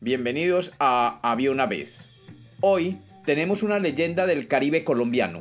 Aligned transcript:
Bienvenidos 0.00 0.70
a 0.78 1.18
Había 1.28 1.50
una 1.50 1.66
vez. 1.66 2.04
Hoy 2.60 2.98
tenemos 3.24 3.64
una 3.64 3.80
leyenda 3.80 4.28
del 4.28 4.46
Caribe 4.46 4.84
colombiano. 4.84 5.40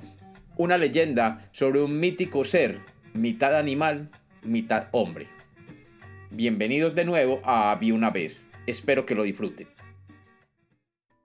Una 0.58 0.80
leyenda 0.80 1.48
sobre 1.52 1.84
un 1.84 2.00
mítico 2.00 2.44
ser, 2.44 2.80
mitad 3.14 3.56
animal, 3.56 4.10
mitad 4.42 4.88
hombre. 4.94 5.28
Bienvenidos 6.32 6.96
de 6.96 7.06
nuevo 7.06 7.40
a 7.44 7.72
Había 7.72 7.94
una 7.94 8.10
vez. 8.10 8.48
Espero 8.66 9.06
que 9.06 9.14
lo 9.14 9.22
disfruten. 9.22 9.68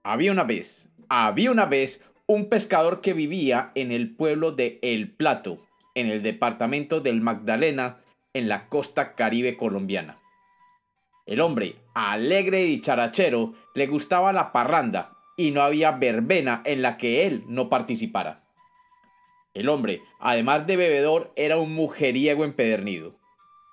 Había 0.03 0.31
una 0.31 0.43
vez, 0.43 0.89
había 1.09 1.49
una 1.49 1.65
vez 1.65 2.01
un 2.27 2.49
pescador 2.49 3.01
que 3.01 3.13
vivía 3.13 3.71
en 3.73 3.91
el 3.91 4.15
pueblo 4.15 4.51
de 4.51 4.77
El 4.83 5.09
Plato, 5.09 5.57
en 5.95 6.05
el 6.05 6.21
departamento 6.21 7.01
del 7.01 7.21
Magdalena, 7.21 7.97
en 8.35 8.47
la 8.47 8.67
costa 8.67 9.15
caribe 9.15 9.57
colombiana. 9.57 10.19
El 11.25 11.39
hombre, 11.39 11.75
alegre 11.93 12.63
y 12.63 12.67
dicharachero, 12.67 13.53
le 13.75 13.87
gustaba 13.87 14.33
la 14.33 14.51
parranda 14.51 15.13
y 15.37 15.51
no 15.51 15.61
había 15.61 15.91
verbena 15.91 16.61
en 16.65 16.81
la 16.81 16.97
que 16.97 17.25
él 17.25 17.43
no 17.47 17.69
participara. 17.69 18.43
El 19.53 19.69
hombre, 19.69 20.01
además 20.19 20.67
de 20.67 20.75
bebedor, 20.75 21.31
era 21.35 21.57
un 21.57 21.73
mujeriego 21.73 22.43
empedernido. 22.43 23.15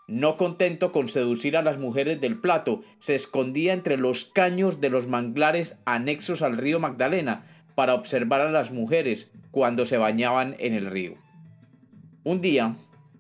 No 0.07 0.35
contento 0.35 0.93
con 0.93 1.09
seducir 1.09 1.57
a 1.57 1.63
las 1.63 1.79
mujeres 1.79 2.21
del 2.21 2.41
plato, 2.41 2.83
se 2.99 3.15
escondía 3.15 3.73
entre 3.73 3.97
los 3.97 4.25
caños 4.25 4.80
de 4.80 4.91
los 4.91 5.07
manglares 5.07 5.79
anexos 5.87 6.43
al 6.43 6.57
río 6.57 6.80
Magdalena 6.80 7.47
para 7.75 7.95
observar 7.95 8.41
a 8.43 8.51
las 8.51 8.71
mujeres 8.71 9.29
cuando 9.51 9.87
se 9.87 9.99
bañaban 9.99 10.57
en 10.59 10.75
el 10.75 10.87
río. 10.87 11.15
Un 12.25 12.41
día, 12.41 12.77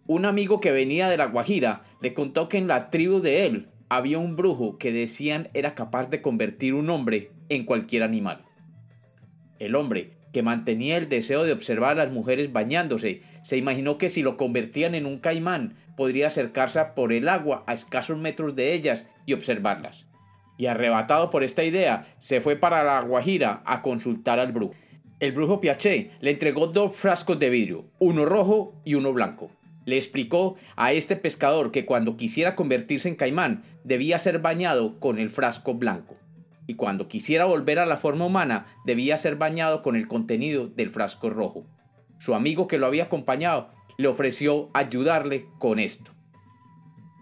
un 0.06 0.24
amigo 0.24 0.60
que 0.60 0.72
venía 0.72 1.08
de 1.08 1.16
la 1.16 1.26
Guajira 1.26 1.84
le 2.00 2.12
contó 2.12 2.48
que 2.48 2.58
en 2.58 2.68
la 2.68 2.90
tribu 2.90 3.20
de 3.20 3.46
él 3.46 3.66
había 3.90 4.20
un 4.20 4.36
brujo 4.36 4.78
que 4.78 4.92
decían 4.92 5.48
era 5.52 5.74
capaz 5.74 6.08
de 6.08 6.22
convertir 6.22 6.74
un 6.74 6.88
hombre 6.90 7.32
en 7.48 7.64
cualquier 7.64 8.04
animal. 8.04 8.38
El 9.58 9.74
hombre, 9.74 10.10
que 10.32 10.44
mantenía 10.44 10.96
el 10.96 11.08
deseo 11.08 11.42
de 11.42 11.52
observar 11.52 11.98
a 11.98 12.04
las 12.04 12.12
mujeres 12.12 12.52
bañándose, 12.52 13.20
se 13.42 13.56
imaginó 13.56 13.98
que 13.98 14.08
si 14.08 14.22
lo 14.22 14.36
convertían 14.36 14.94
en 14.94 15.06
un 15.06 15.18
caimán, 15.18 15.74
podría 15.96 16.28
acercarse 16.28 16.80
por 16.94 17.12
el 17.12 17.28
agua 17.28 17.64
a 17.66 17.74
escasos 17.74 18.20
metros 18.20 18.54
de 18.54 18.74
ellas 18.74 19.06
y 19.26 19.32
observarlas. 19.32 20.06
Y 20.56 20.66
arrebatado 20.66 21.30
por 21.30 21.42
esta 21.42 21.64
idea, 21.64 22.06
se 22.18 22.40
fue 22.40 22.54
para 22.54 22.84
la 22.84 23.00
Guajira 23.00 23.60
a 23.64 23.82
consultar 23.82 24.38
al 24.38 24.52
brujo. 24.52 24.74
El 25.18 25.32
brujo 25.32 25.60
Piaché 25.60 26.12
le 26.20 26.30
entregó 26.30 26.68
dos 26.68 26.94
frascos 26.94 27.40
de 27.40 27.50
vidrio, 27.50 27.86
uno 27.98 28.24
rojo 28.24 28.80
y 28.84 28.94
uno 28.94 29.12
blanco. 29.12 29.50
Le 29.86 29.96
explicó 29.96 30.56
a 30.76 30.92
este 30.92 31.16
pescador 31.16 31.70
que 31.72 31.86
cuando 31.86 32.16
quisiera 32.16 32.54
convertirse 32.54 33.08
en 33.08 33.16
caimán 33.16 33.64
debía 33.84 34.18
ser 34.18 34.40
bañado 34.40 35.00
con 35.00 35.18
el 35.18 35.30
frasco 35.30 35.74
blanco 35.74 36.16
y 36.70 36.74
cuando 36.74 37.08
quisiera 37.08 37.46
volver 37.46 37.80
a 37.80 37.86
la 37.86 37.96
forma 37.96 38.26
humana 38.26 38.64
debía 38.84 39.18
ser 39.18 39.34
bañado 39.34 39.82
con 39.82 39.96
el 39.96 40.06
contenido 40.06 40.68
del 40.68 40.90
frasco 40.90 41.28
rojo. 41.28 41.66
Su 42.20 42.32
amigo 42.32 42.68
que 42.68 42.78
lo 42.78 42.86
había 42.86 43.04
acompañado 43.04 43.70
le 43.98 44.06
ofreció 44.06 44.70
ayudarle 44.72 45.46
con 45.58 45.80
esto. 45.80 46.12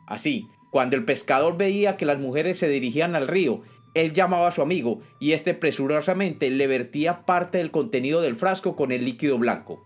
Así, 0.07 0.47
cuando 0.71 0.97
el 0.97 1.07
pescador 1.07 1.57
veía 1.57 1.97
que 1.97 2.05
las 2.05 2.19
mujeres 2.19 2.59
se 2.59 2.69
dirigían 2.69 3.17
al 3.17 3.27
río, 3.27 3.63
él 3.95 4.13
llamaba 4.13 4.49
a 4.49 4.53
su 4.53 4.61
amigo 4.61 5.01
y 5.19 5.33
éste 5.33 5.55
presurosamente 5.55 6.51
le 6.51 6.67
vertía 6.67 7.25
parte 7.25 7.57
del 7.57 7.71
contenido 7.71 8.21
del 8.21 8.37
frasco 8.37 8.77
con 8.77 8.93
el 8.93 9.07
líquido 9.07 9.39
blanco. 9.39 9.83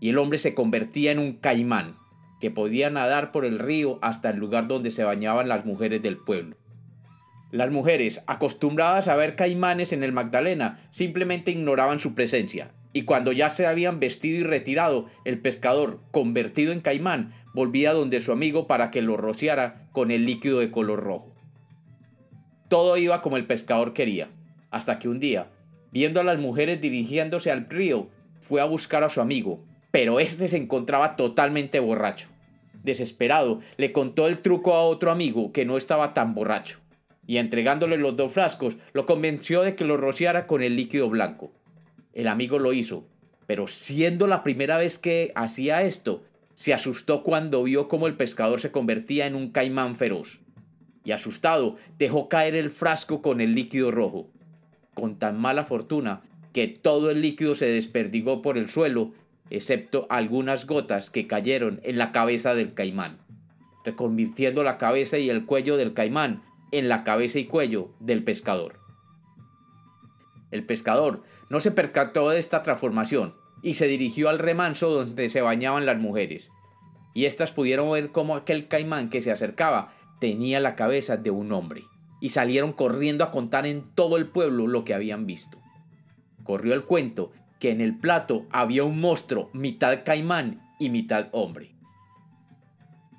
Y 0.00 0.08
el 0.08 0.18
hombre 0.18 0.38
se 0.38 0.52
convertía 0.52 1.12
en 1.12 1.20
un 1.20 1.34
caimán, 1.34 1.94
que 2.40 2.50
podía 2.50 2.90
nadar 2.90 3.32
por 3.32 3.44
el 3.44 3.58
río 3.58 3.98
hasta 4.02 4.30
el 4.30 4.36
lugar 4.36 4.68
donde 4.68 4.90
se 4.90 5.04
bañaban 5.04 5.48
las 5.48 5.64
mujeres 5.64 6.02
del 6.02 6.16
pueblo. 6.16 6.56
Las 7.52 7.72
mujeres, 7.72 8.22
acostumbradas 8.26 9.08
a 9.08 9.16
ver 9.16 9.36
caimanes 9.36 9.92
en 9.92 10.02
el 10.02 10.12
Magdalena, 10.12 10.80
simplemente 10.90 11.52
ignoraban 11.52 12.00
su 12.00 12.14
presencia, 12.14 12.72
y 12.92 13.02
cuando 13.02 13.32
ya 13.32 13.50
se 13.50 13.66
habían 13.66 14.00
vestido 14.00 14.40
y 14.40 14.42
retirado, 14.42 15.06
el 15.24 15.38
pescador, 15.38 16.00
convertido 16.10 16.72
en 16.72 16.80
caimán, 16.80 17.32
volvía 17.54 17.92
donde 17.92 18.20
su 18.20 18.32
amigo 18.32 18.66
para 18.66 18.90
que 18.90 19.02
lo 19.02 19.16
rociara 19.16 19.88
con 19.92 20.10
el 20.10 20.24
líquido 20.26 20.60
de 20.60 20.70
color 20.70 21.04
rojo. 21.04 21.34
Todo 22.68 22.96
iba 22.96 23.22
como 23.22 23.36
el 23.36 23.46
pescador 23.46 23.92
quería, 23.92 24.28
hasta 24.70 24.98
que 24.98 25.08
un 25.08 25.20
día, 25.20 25.48
viendo 25.92 26.20
a 26.20 26.24
las 26.24 26.38
mujeres 26.38 26.80
dirigiéndose 26.80 27.50
al 27.50 27.68
río, 27.70 28.08
fue 28.40 28.60
a 28.60 28.64
buscar 28.64 29.04
a 29.04 29.08
su 29.08 29.20
amigo, 29.20 29.64
pero 29.96 30.20
este 30.20 30.46
se 30.46 30.58
encontraba 30.58 31.16
totalmente 31.16 31.80
borracho. 31.80 32.28
Desesperado, 32.82 33.62
le 33.78 33.92
contó 33.92 34.26
el 34.26 34.42
truco 34.42 34.74
a 34.74 34.82
otro 34.82 35.10
amigo 35.10 35.52
que 35.52 35.64
no 35.64 35.78
estaba 35.78 36.12
tan 36.12 36.34
borracho, 36.34 36.80
y 37.26 37.38
entregándole 37.38 37.96
los 37.96 38.14
dos 38.14 38.30
frascos, 38.30 38.76
lo 38.92 39.06
convenció 39.06 39.62
de 39.62 39.74
que 39.74 39.86
lo 39.86 39.96
rociara 39.96 40.46
con 40.46 40.62
el 40.62 40.76
líquido 40.76 41.08
blanco. 41.08 41.50
El 42.12 42.28
amigo 42.28 42.58
lo 42.58 42.74
hizo, 42.74 43.06
pero 43.46 43.68
siendo 43.68 44.26
la 44.26 44.42
primera 44.42 44.76
vez 44.76 44.98
que 44.98 45.32
hacía 45.34 45.80
esto, 45.80 46.22
se 46.52 46.74
asustó 46.74 47.22
cuando 47.22 47.62
vio 47.62 47.88
cómo 47.88 48.06
el 48.06 48.18
pescador 48.18 48.60
se 48.60 48.70
convertía 48.70 49.24
en 49.24 49.34
un 49.34 49.50
caimán 49.50 49.96
feroz 49.96 50.40
y 51.06 51.12
asustado 51.12 51.76
dejó 51.96 52.28
caer 52.28 52.54
el 52.54 52.68
frasco 52.68 53.22
con 53.22 53.40
el 53.40 53.54
líquido 53.54 53.90
rojo, 53.92 54.28
con 54.92 55.18
tan 55.18 55.40
mala 55.40 55.64
fortuna 55.64 56.20
que 56.52 56.68
todo 56.68 57.10
el 57.10 57.22
líquido 57.22 57.54
se 57.54 57.66
desperdigó 57.66 58.40
por 58.40 58.56
el 58.56 58.70
suelo, 58.70 59.12
excepto 59.50 60.06
algunas 60.10 60.66
gotas 60.66 61.10
que 61.10 61.26
cayeron 61.26 61.80
en 61.84 61.98
la 61.98 62.12
cabeza 62.12 62.54
del 62.54 62.74
caimán, 62.74 63.18
reconvirtiendo 63.84 64.62
la 64.62 64.78
cabeza 64.78 65.18
y 65.18 65.30
el 65.30 65.46
cuello 65.46 65.76
del 65.76 65.94
caimán 65.94 66.42
en 66.72 66.88
la 66.88 67.04
cabeza 67.04 67.38
y 67.38 67.44
cuello 67.44 67.90
del 68.00 68.24
pescador. 68.24 68.76
El 70.50 70.64
pescador 70.64 71.22
no 71.48 71.60
se 71.60 71.70
percató 71.70 72.30
de 72.30 72.38
esta 72.38 72.62
transformación 72.62 73.34
y 73.62 73.74
se 73.74 73.86
dirigió 73.86 74.28
al 74.28 74.38
remanso 74.38 74.90
donde 74.90 75.28
se 75.28 75.40
bañaban 75.40 75.86
las 75.86 75.98
mujeres. 75.98 76.48
Y 77.14 77.24
éstas 77.24 77.52
pudieron 77.52 77.90
ver 77.90 78.10
cómo 78.10 78.36
aquel 78.36 78.68
caimán 78.68 79.08
que 79.08 79.22
se 79.22 79.32
acercaba 79.32 79.92
tenía 80.20 80.60
la 80.60 80.76
cabeza 80.76 81.16
de 81.16 81.30
un 81.30 81.52
hombre, 81.52 81.84
y 82.20 82.30
salieron 82.30 82.72
corriendo 82.72 83.24
a 83.24 83.30
contar 83.30 83.66
en 83.66 83.82
todo 83.94 84.16
el 84.16 84.26
pueblo 84.26 84.66
lo 84.66 84.84
que 84.84 84.94
habían 84.94 85.26
visto. 85.26 85.58
Corrió 86.44 86.74
el 86.74 86.84
cuento 86.84 87.32
que 87.58 87.70
en 87.70 87.80
el 87.80 87.96
plato 87.96 88.46
había 88.50 88.84
un 88.84 89.00
monstruo 89.00 89.50
mitad 89.52 90.00
caimán 90.04 90.60
y 90.78 90.90
mitad 90.90 91.28
hombre. 91.32 91.70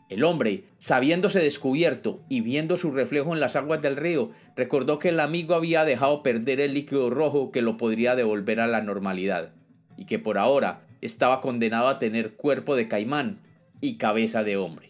El 0.10 0.24
hombre, 0.24 0.64
sabiéndose 0.78 1.40
descubierto 1.40 2.20
y 2.30 2.42
viendo 2.42 2.78
su 2.78 2.92
reflejo 2.92 3.34
en 3.34 3.40
las 3.40 3.56
aguas 3.56 3.82
del 3.82 3.98
río, 3.98 4.32
recordó 4.56 5.00
que 5.00 5.10
el 5.10 5.20
amigo 5.20 5.54
había 5.54 5.84
dejado 5.84 6.24
perder 6.24 6.62
el 6.62 6.74
líquido 6.74 7.10
rojo 7.10 7.52
que 7.52 7.62
lo 7.62 7.76
podría 7.76 8.16
devolver 8.16 8.60
a 8.60 8.68
la 8.68 8.82
normalidad, 8.82 9.52
y 9.98 10.06
que 10.06 10.20
por 10.20 10.38
ahora 10.38 10.82
estaba 11.02 11.42
condenado 11.42 11.88
a 11.90 12.00
tener 12.00 12.32
cuerpo 12.32 12.76
de 12.76 12.88
caimán 12.88 13.40
y 13.82 13.96
cabeza 13.96 14.44
de 14.44 14.56
hombre 14.56 14.88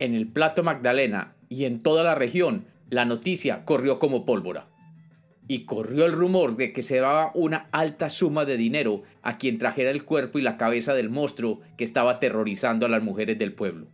en 0.00 0.14
el 0.14 0.26
Plato 0.26 0.64
Magdalena 0.64 1.28
y 1.48 1.66
en 1.66 1.82
toda 1.82 2.02
la 2.02 2.16
región, 2.16 2.64
la 2.88 3.04
noticia 3.04 3.64
corrió 3.64 4.00
como 4.00 4.24
pólvora. 4.24 4.66
Y 5.50 5.64
corrió 5.64 6.06
el 6.06 6.12
rumor 6.12 6.56
de 6.56 6.72
que 6.72 6.84
se 6.84 7.00
daba 7.00 7.32
una 7.34 7.66
alta 7.72 8.08
suma 8.08 8.44
de 8.44 8.56
dinero 8.56 9.02
a 9.20 9.36
quien 9.36 9.58
trajera 9.58 9.90
el 9.90 10.04
cuerpo 10.04 10.38
y 10.38 10.42
la 10.42 10.56
cabeza 10.56 10.94
del 10.94 11.10
monstruo 11.10 11.60
que 11.76 11.82
estaba 11.82 12.12
aterrorizando 12.12 12.86
a 12.86 12.88
las 12.88 13.02
mujeres 13.02 13.36
del 13.36 13.52
pueblo. 13.52 13.88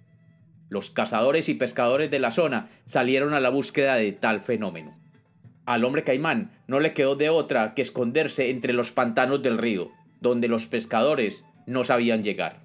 Los 0.68 0.90
cazadores 0.90 1.48
y 1.48 1.54
pescadores 1.54 2.10
de 2.10 2.18
la 2.18 2.30
zona 2.30 2.68
salieron 2.84 3.32
a 3.32 3.40
la 3.40 3.48
búsqueda 3.48 3.94
de 3.94 4.12
tal 4.12 4.42
fenómeno. 4.42 4.94
Al 5.64 5.86
hombre 5.86 6.04
caimán 6.04 6.50
no 6.66 6.78
le 6.78 6.92
quedó 6.92 7.16
de 7.16 7.30
otra 7.30 7.74
que 7.74 7.80
esconderse 7.80 8.50
entre 8.50 8.74
los 8.74 8.92
pantanos 8.92 9.42
del 9.42 9.56
río, 9.56 9.90
donde 10.20 10.48
los 10.48 10.66
pescadores 10.66 11.42
no 11.64 11.84
sabían 11.84 12.22
llegar. 12.22 12.60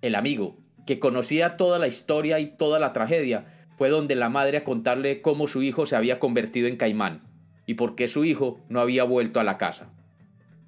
El 0.00 0.14
amigo, 0.14 0.56
que 0.86 0.98
conocía 0.98 1.58
toda 1.58 1.78
la 1.78 1.88
historia 1.88 2.40
y 2.40 2.46
toda 2.46 2.78
la 2.78 2.94
tragedia, 2.94 3.44
fue 3.76 3.90
donde 3.90 4.14
la 4.14 4.30
madre 4.30 4.56
a 4.56 4.64
contarle 4.64 5.20
cómo 5.20 5.46
su 5.46 5.62
hijo 5.62 5.84
se 5.84 5.94
había 5.94 6.18
convertido 6.18 6.68
en 6.68 6.78
caimán 6.78 7.20
y 7.66 7.74
por 7.74 7.94
qué 7.94 8.08
su 8.08 8.24
hijo 8.24 8.58
no 8.68 8.80
había 8.80 9.04
vuelto 9.04 9.40
a 9.40 9.44
la 9.44 9.58
casa. 9.58 9.92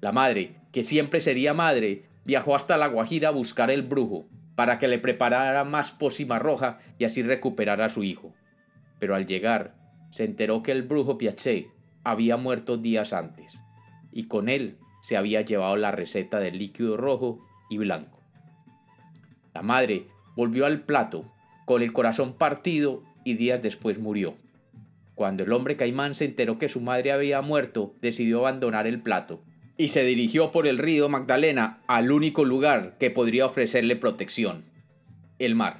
La 0.01 0.11
madre, 0.11 0.55
que 0.71 0.83
siempre 0.83 1.21
sería 1.21 1.53
madre, 1.53 2.03
viajó 2.25 2.55
hasta 2.55 2.77
la 2.77 2.87
Guajira 2.87 3.29
a 3.29 3.31
buscar 3.31 3.71
el 3.71 3.81
brujo 3.81 4.27
para 4.55 4.77
que 4.77 4.87
le 4.87 4.99
preparara 4.99 5.63
más 5.63 5.91
pócima 5.91 6.39
roja 6.39 6.79
y 6.97 7.05
así 7.05 7.21
recuperara 7.21 7.85
a 7.85 7.89
su 7.89 8.03
hijo. 8.03 8.33
Pero 8.99 9.15
al 9.15 9.25
llegar, 9.25 9.75
se 10.11 10.23
enteró 10.23 10.63
que 10.63 10.71
el 10.71 10.83
brujo 10.83 11.17
Piaché 11.17 11.67
había 12.03 12.37
muerto 12.37 12.77
días 12.77 13.13
antes, 13.13 13.57
y 14.11 14.27
con 14.27 14.47
él 14.47 14.77
se 15.01 15.17
había 15.17 15.41
llevado 15.41 15.75
la 15.75 15.91
receta 15.91 16.39
del 16.39 16.57
líquido 16.57 16.97
rojo 16.97 17.39
y 17.69 17.77
blanco. 17.77 18.21
La 19.53 19.61
madre 19.61 20.07
volvió 20.35 20.65
al 20.65 20.81
plato, 20.81 21.23
con 21.65 21.81
el 21.81 21.93
corazón 21.93 22.33
partido, 22.33 23.03
y 23.23 23.33
días 23.33 23.61
después 23.61 23.99
murió. 23.99 24.35
Cuando 25.15 25.43
el 25.43 25.53
hombre 25.53 25.77
caimán 25.77 26.13
se 26.13 26.25
enteró 26.25 26.59
que 26.59 26.69
su 26.69 26.81
madre 26.81 27.11
había 27.11 27.41
muerto, 27.41 27.93
decidió 28.01 28.39
abandonar 28.39 28.85
el 28.85 29.01
plato 29.01 29.41
y 29.77 29.89
se 29.89 30.03
dirigió 30.03 30.51
por 30.51 30.67
el 30.67 30.77
río 30.77 31.09
Magdalena 31.09 31.79
al 31.87 32.11
único 32.11 32.45
lugar 32.45 32.95
que 32.97 33.11
podría 33.11 33.45
ofrecerle 33.45 33.95
protección, 33.95 34.63
el 35.39 35.55
mar. 35.55 35.77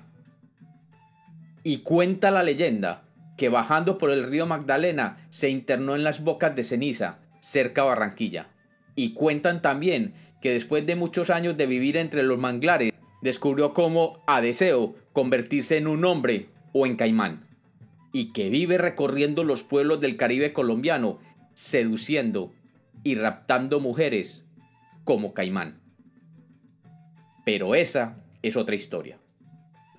Y 1.64 1.78
cuenta 1.78 2.32
la 2.32 2.44
leyenda 2.44 3.04
que 3.38 3.50
bajando 3.50 3.98
por 3.98 4.12
el 4.12 4.24
río 4.24 4.46
Magdalena 4.46 5.18
se 5.30 5.50
internó 5.50 5.96
en 5.96 6.04
las 6.04 6.24
bocas 6.24 6.56
de 6.56 6.64
ceniza, 6.64 7.20
cerca 7.40 7.82
a 7.82 7.86
Barranquilla. 7.86 8.48
Y 8.96 9.14
cuentan 9.14 9.62
también 9.62 10.14
que 10.42 10.52
después 10.52 10.86
de 10.86 10.96
muchos 10.96 11.30
años 11.30 11.58
de 11.58 11.66
vivir 11.66 11.98
entre 11.98 12.24
los 12.24 12.38
manglares, 12.38 12.94
descubrió 13.22 13.74
cómo 13.74 14.24
a 14.28 14.42
deseo 14.42 14.96
convertirse 15.12 15.78
en 15.78 15.88
un 15.88 16.06
hombre 16.06 16.50
o 16.72 16.86
en 16.86 16.96
caimán. 16.96 17.45
Y 18.16 18.32
que 18.32 18.50
vive 18.50 18.78
recorriendo 18.78 19.44
los 19.44 19.64
pueblos 19.64 20.00
del 20.00 20.16
Caribe 20.16 20.54
colombiano, 20.54 21.20
seduciendo 21.54 22.54
y 23.04 23.16
raptando 23.16 23.82
mujeres 23.82 24.46
como 25.04 25.34
caimán. 25.34 25.82
Pero 27.44 27.76
esa 27.76 28.24
es 28.42 28.56
otra 28.56 28.76
historia. 28.76 29.20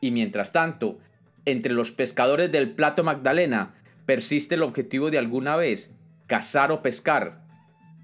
Y 0.00 0.12
mientras 0.12 0.52
tanto, 0.52 0.98
entre 1.44 1.74
los 1.74 1.92
pescadores 1.92 2.50
del 2.50 2.70
Plato 2.70 3.04
Magdalena 3.04 3.74
persiste 4.06 4.54
el 4.54 4.62
objetivo 4.62 5.10
de 5.10 5.18
alguna 5.18 5.56
vez 5.56 5.90
cazar 6.26 6.72
o 6.72 6.80
pescar 6.80 7.44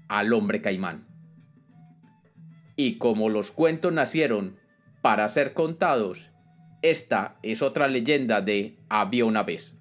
al 0.09 0.31
hombre 0.33 0.61
caimán. 0.61 1.07
Y 2.75 2.99
como 2.99 3.29
los 3.29 3.49
cuentos 3.49 3.91
nacieron 3.91 4.57
para 5.01 5.27
ser 5.27 5.55
contados, 5.55 6.29
esta 6.83 7.39
es 7.41 7.63
otra 7.63 7.87
leyenda 7.87 8.41
de 8.41 8.77
Había 8.89 9.25
una 9.25 9.41
vez. 9.41 9.75